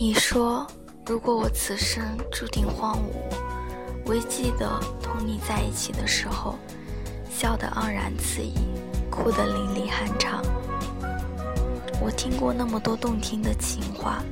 [0.00, 0.64] 你说，
[1.06, 6.56] 如果我此生注定荒芜，唯记得同你在一起的时候，
[7.28, 8.54] 笑得盎然刺意，
[9.18, 10.40] 哭得淋漓酣畅。
[12.00, 14.22] 我听过那么多动听的情话，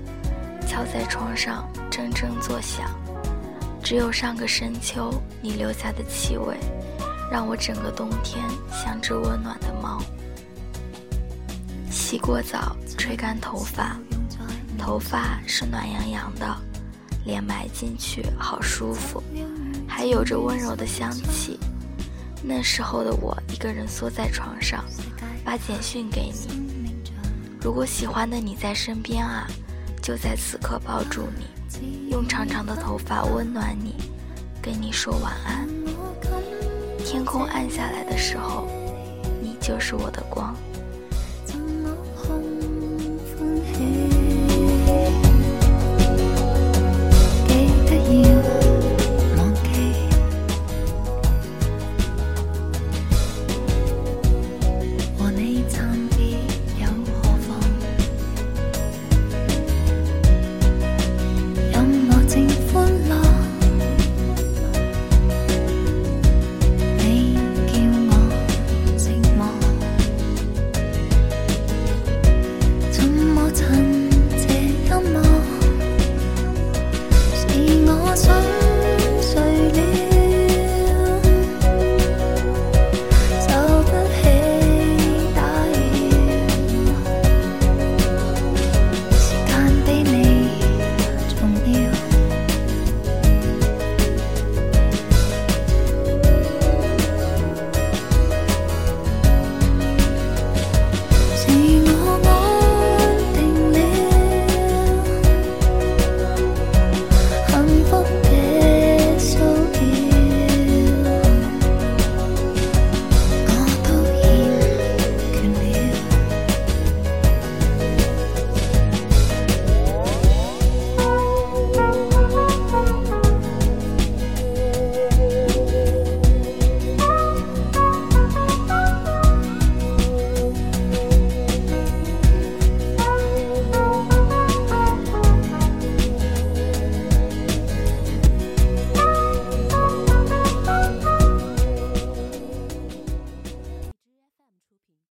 [0.68, 2.88] 敲在窗上铮铮作响。
[3.82, 5.12] 只有上个深秋
[5.42, 6.56] 你留下的气味，
[7.30, 10.00] 让我整个冬天像只温暖的猫。
[11.90, 13.96] 洗过澡，吹干头发。
[14.78, 16.46] 头发是暖洋洋的，
[17.24, 19.20] 脸埋进去好舒服，
[19.88, 21.58] 还有着温柔的香气。
[22.42, 24.84] 那时候的我，一个人缩在床上，
[25.44, 26.66] 把简讯给你。
[27.60, 29.48] 如果喜欢的你在身边啊，
[30.00, 33.96] 就在此刻抱住你，用长长的头发温暖你，
[34.62, 35.68] 跟你说晚安。
[37.04, 38.68] 天空暗下来的时候，
[39.42, 40.54] 你就是我的光。